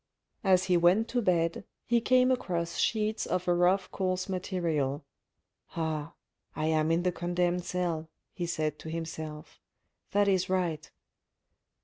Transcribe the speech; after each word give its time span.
As 0.43 0.63
he 0.63 0.77
went 0.77 1.07
to 1.09 1.21
bed, 1.21 1.63
he 1.85 2.01
came 2.01 2.31
across 2.31 2.79
sheets 2.79 3.27
of 3.27 3.47
a 3.47 3.53
rough 3.53 3.91
coarse 3.91 4.27
material." 4.27 5.05
Ah! 5.77 6.13
I 6.55 6.65
am 6.65 6.89
in 6.89 7.03
the 7.03 7.11
condemned 7.11 7.65
cell, 7.65 8.09
he 8.33 8.47
said 8.47 8.79
to 8.79 8.89
himself. 8.89 9.61
That 10.09 10.27
is 10.27 10.49
right. 10.49 10.89